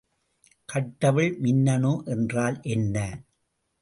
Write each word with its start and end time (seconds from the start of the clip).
கட்டவிழ் 0.69 1.37
மின்னணு 1.39 1.93
என்றால் 2.05 2.59
என்ன? 2.67 2.97